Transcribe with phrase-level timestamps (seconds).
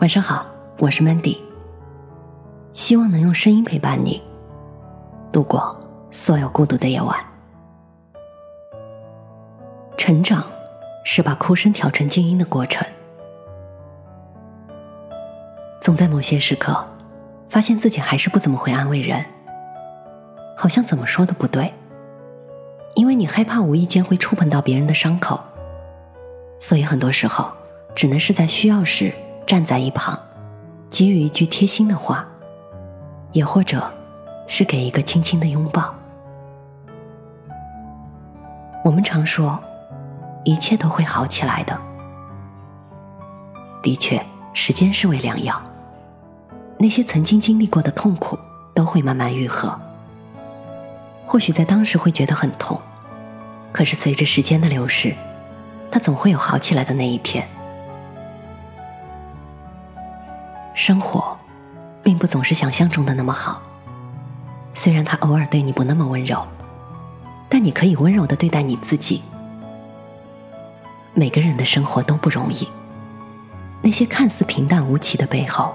[0.00, 0.46] 晚上好，
[0.78, 1.36] 我是 Mandy，
[2.72, 4.22] 希望能用声音陪伴你
[5.30, 5.78] 度过
[6.10, 7.14] 所有孤独的夜晚。
[9.98, 10.42] 成长
[11.04, 12.82] 是把哭声调成静音的过程，
[15.82, 16.82] 总在某些时刻，
[17.50, 19.22] 发现自己还是不怎么会安慰人，
[20.56, 21.74] 好像怎么说都不对，
[22.94, 25.38] 因为你害怕无意间会触碰到别人的伤口，
[26.58, 27.52] 所以很多时候
[27.94, 29.12] 只能是在需要时。
[29.50, 30.16] 站在一旁，
[30.88, 32.24] 给予一句贴心的话，
[33.32, 33.92] 也或者
[34.46, 35.92] 是给一个轻轻的拥抱。
[38.84, 39.58] 我们常说，
[40.44, 41.76] 一切都会好起来的。
[43.82, 45.60] 的确，时间是味良药，
[46.78, 48.38] 那些曾经经历过的痛苦
[48.72, 49.76] 都会慢慢愈合。
[51.26, 52.80] 或许在当时会觉得很痛，
[53.72, 55.12] 可是随着时间的流逝，
[55.90, 57.44] 它总会有好起来的那一天。
[60.90, 61.38] 生活，
[62.02, 63.62] 并不总是想象中的那么好。
[64.74, 66.44] 虽然他偶尔对你不那么温柔，
[67.48, 69.22] 但你可以温柔的对待你自己。
[71.14, 72.66] 每个人的生活都不容易，
[73.80, 75.72] 那些看似平淡无奇的背后，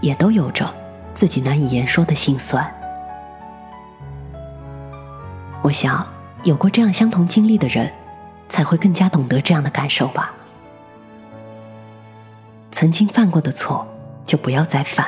[0.00, 0.72] 也都有着
[1.14, 2.72] 自己难以言说的心酸。
[5.62, 6.06] 我想，
[6.44, 7.92] 有过这样相同经历的人，
[8.48, 10.32] 才会更加懂得这样的感受吧。
[12.70, 13.84] 曾经犯过的错。
[14.24, 15.06] 就不要再犯，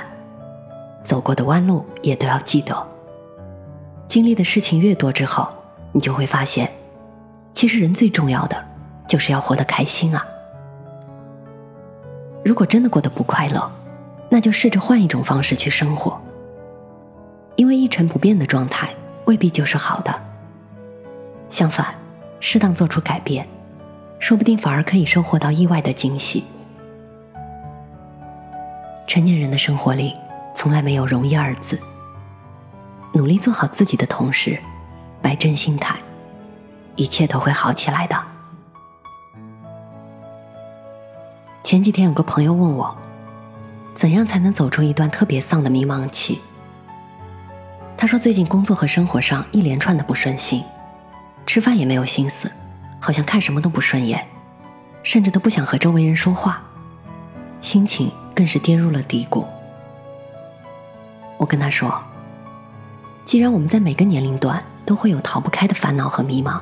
[1.02, 2.86] 走过的弯路也都要记得。
[4.06, 5.48] 经历的事情越多之后，
[5.92, 6.70] 你就会发现，
[7.52, 8.64] 其实人最重要的
[9.08, 10.26] 就是要活得开心啊。
[12.44, 13.72] 如果真的过得不快乐，
[14.28, 16.20] 那就试着换一种方式去生活。
[17.56, 18.90] 因为一成不变的状态
[19.26, 20.12] 未必就是好的。
[21.48, 21.94] 相反，
[22.40, 23.48] 适当做出改变，
[24.18, 26.44] 说不定反而可以收获到意外的惊喜。
[29.06, 30.14] 成年人的生活里，
[30.54, 31.78] 从来没有容易二字。
[33.12, 34.58] 努力做好自己的同时，
[35.22, 35.96] 摆正心态，
[36.96, 38.20] 一切都会好起来的。
[41.62, 42.96] 前几天有个朋友问我，
[43.94, 46.40] 怎样才能走出一段特别丧的迷茫期？
[47.96, 50.64] 他说最近工作和生活上一连串的不顺心，
[51.46, 52.50] 吃饭也没有心思，
[53.00, 54.26] 好像看什么都不顺眼，
[55.02, 56.62] 甚至都不想和周围人说话，
[57.60, 58.10] 心情。
[58.34, 59.46] 更是跌入了低谷。
[61.36, 62.02] 我跟他说
[63.24, 66.60] ：“既然我们在每个年龄段都会有逃不开的烦恼和迷茫，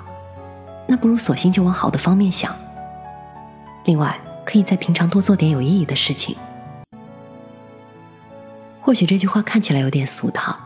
[0.87, 2.55] 那不如索性就往好的方面想。
[3.85, 6.37] 另外，可以在平常多做点有意义的事情。
[8.81, 10.57] 或许这句话看起来有点俗套，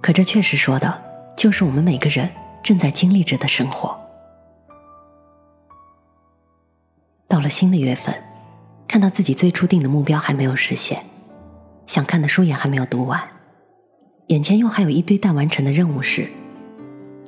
[0.00, 1.02] 可这确实说的
[1.36, 2.28] 就是我们每个人
[2.62, 3.98] 正在经历着的生活。
[7.26, 8.14] 到了新的月份。”
[8.88, 11.04] 看到自己最初定的目标还没有实现，
[11.86, 13.22] 想看的书也还没有读完，
[14.28, 16.26] 眼前又还有一堆待完成的任务时，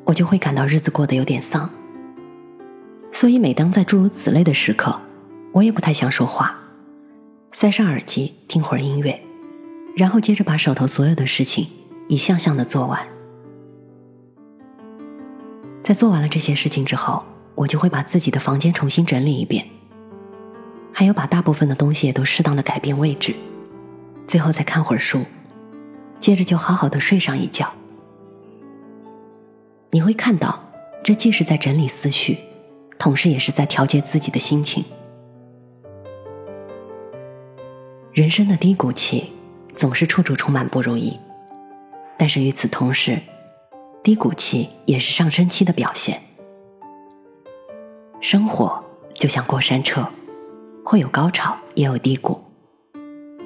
[0.05, 1.71] 我就会感到日子过得有点丧。
[3.13, 4.99] 所以每当在诸如此类的时刻，
[5.53, 6.59] 我也不太想说话，
[7.53, 9.21] 塞上耳机听会儿音乐，
[9.95, 11.67] 然后接着把手头所有的事情
[12.09, 12.99] 一项项的做完。
[15.83, 17.23] 在做完了这些事情之后，
[17.55, 19.67] 我就会把自己的房间重新整理一遍。
[20.93, 23.35] 还有把大部分的东西也都适当的改变位置，
[24.27, 25.25] 最后再看会儿书，
[26.19, 27.73] 接着就好好的睡上一觉。
[29.91, 30.63] 你会看到，
[31.03, 32.39] 这既是在整理思绪，
[32.99, 34.85] 同时也是在调节自己的心情。
[38.13, 39.33] 人生的低谷期
[39.75, 41.19] 总是处处充满不如意，
[42.19, 43.19] 但是与此同时，
[44.03, 46.21] 低谷期也是上升期的表现。
[48.21, 48.85] 生活
[49.15, 50.07] 就像过山车。
[50.85, 52.43] 会有高潮，也有低谷。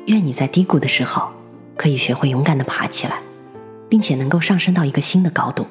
[0.07, 1.31] 愿你在低谷的时候，
[1.77, 3.21] 可以学会勇敢的爬起来，
[3.89, 5.67] 并且能够上升到一个新的高度。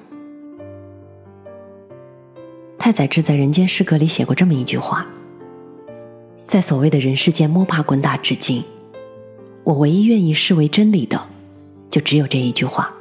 [2.77, 5.05] 太宰治在《人间失格》里写过这么一句话：
[6.47, 8.63] 在所谓的人世间摸爬滚打至今，
[9.63, 11.27] 我唯一愿意视为真理的，
[11.89, 12.93] 就只有这一句话：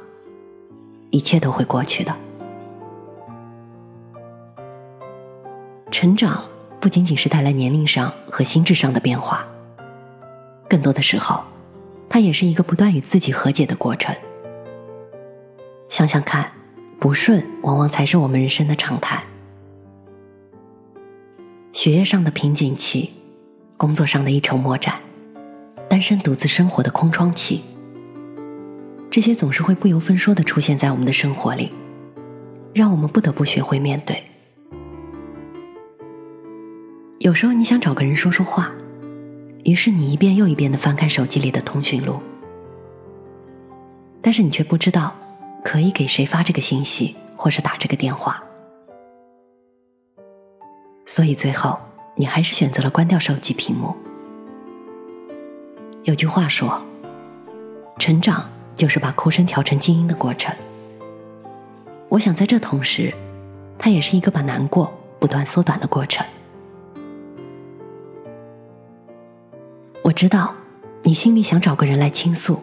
[1.09, 2.15] 一切都会过去的。
[5.91, 6.43] 成长。
[6.83, 9.47] 不仅仅是带来年龄上和心智上的变化，
[10.67, 11.41] 更多的时候，
[12.09, 14.13] 它也是一个不断与自己和解的过程。
[15.87, 16.51] 想想看，
[16.99, 19.23] 不顺往往才是我们人生的常态。
[21.71, 23.11] 学业上的瓶颈期，
[23.77, 24.99] 工作上的一筹莫展，
[25.89, 27.61] 单身独自生活的空窗期，
[29.09, 31.71] 这些总是会不由分说的出现在我们的生活里，
[32.73, 34.21] 让我们不得不学会面对。
[37.23, 38.69] 有时候你想找个人说说话，
[39.63, 42.19] 于是你一遍又一遍的翻看手机里的通讯录，
[44.21, 45.15] 但是你却不知道
[45.63, 48.43] 可以给谁发这个信息，或是打这个电话。
[51.05, 51.79] 所以最后，
[52.17, 53.95] 你还是选择了关掉手机屏幕。
[56.03, 56.81] 有句话说
[57.99, 60.53] ：“成长就是把哭声调成静音的过程。”
[62.11, 63.13] 我想在这同时，
[63.79, 66.25] 它也是一个把难过不断缩短的过程。
[70.03, 70.53] 我知道，
[71.03, 72.61] 你心里想找个人来倾诉，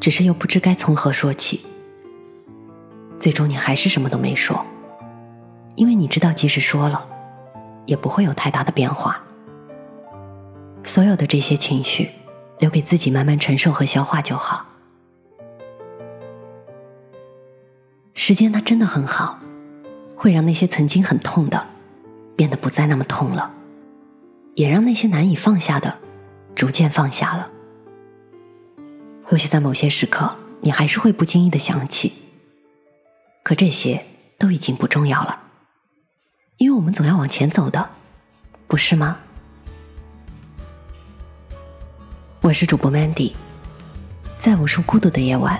[0.00, 1.60] 只是又不知该从何说起。
[3.18, 4.64] 最终，你还是什么都没说，
[5.76, 7.06] 因为你知道，即使说了，
[7.86, 9.22] 也不会有太大的变化。
[10.84, 12.10] 所有的这些情绪。
[12.60, 14.64] 留给自己慢慢承受和消化就好。
[18.14, 19.40] 时间它真的很好，
[20.14, 21.66] 会让那些曾经很痛的，
[22.36, 23.50] 变得不再那么痛了，
[24.54, 25.98] 也让那些难以放下的，
[26.54, 27.50] 逐渐放下了。
[29.24, 32.12] 或许在某些时刻，你还是会不经意的想起，
[33.42, 34.04] 可这些
[34.38, 35.38] 都已经不重要了，
[36.58, 37.90] 因为我们总要往前走的，
[38.66, 39.18] 不是吗？
[42.40, 43.32] 我是主播 Mandy，
[44.38, 45.58] 在无数孤独的夜晚，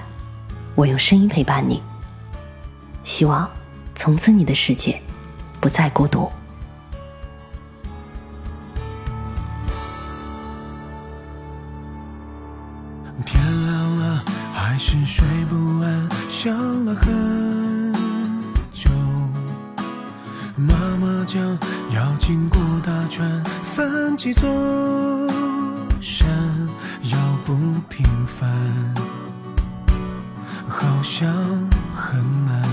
[0.74, 1.82] 我用声音陪伴你。
[3.02, 3.50] 希望
[3.94, 5.00] 从此你的世界
[5.60, 6.30] 不再孤独。
[13.22, 17.92] 天亮了，还是睡不安，想了很
[18.72, 18.90] 久。
[20.56, 21.40] 妈妈讲
[21.94, 24.48] 要经过大川，翻几座
[26.00, 26.28] 山。
[27.12, 27.54] 要不
[27.90, 28.48] 平凡，
[30.66, 31.30] 好像
[31.94, 32.63] 很难。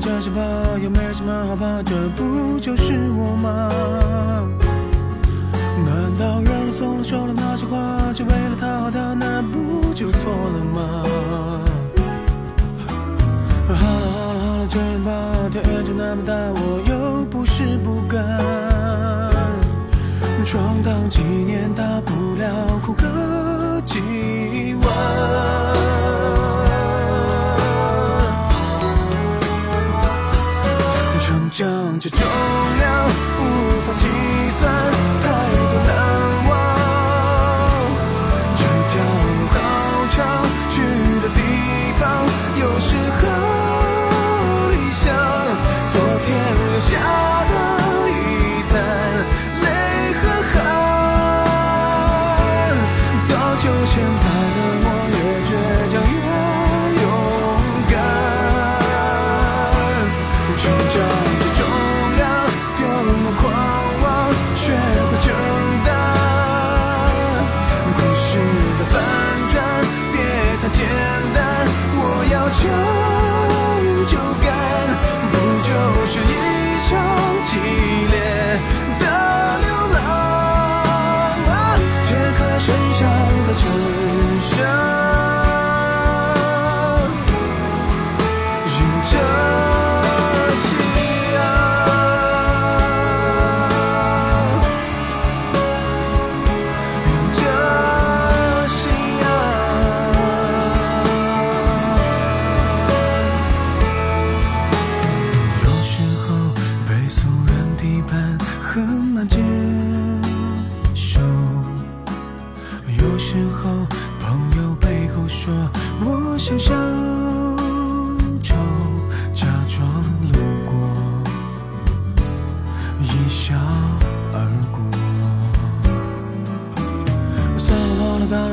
[0.00, 0.40] 这些吧，
[0.82, 3.68] 又没什么好怕，这不就是我吗？
[5.84, 11.04] 难道认了怂了说了那些话，就为了讨好他，那不就错了吗？
[13.68, 15.10] 好了好了好了，这样吧，
[15.52, 18.20] 天就那么大，我又不是不敢。
[20.44, 25.51] 闯荡几年，大不了哭个几晚。
[31.54, 32.18] 这重
[32.78, 34.06] 量无法计
[34.58, 35.11] 算，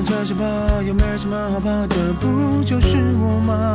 [0.05, 0.45] 这些吧
[0.85, 3.73] 又没什么好怕，这不就是我吗？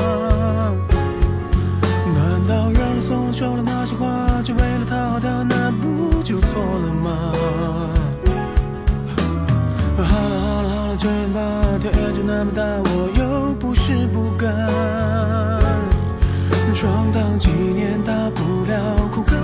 [2.15, 4.07] 难道让了送了说了那些话，
[4.43, 7.33] 只为了讨好他，那不就错了吗？
[9.97, 11.41] 好了好了好了，这样吧，
[11.81, 14.51] 天也就那么大，我又不是不敢。
[16.75, 19.35] 闯荡几年，大不了哭个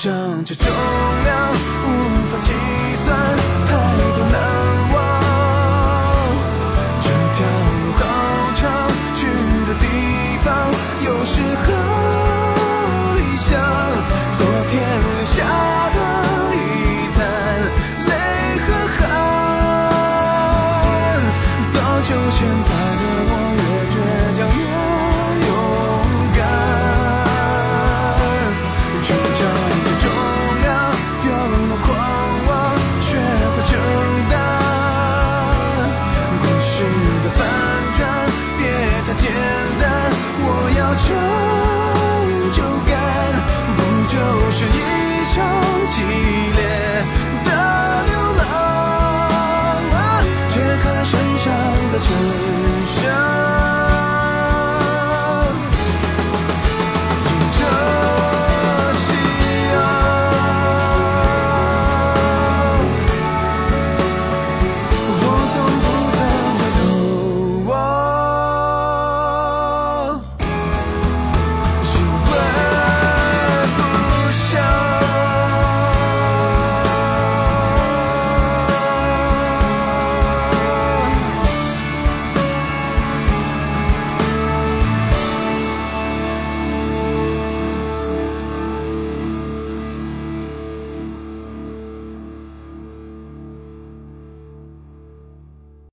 [0.00, 0.66] 像这种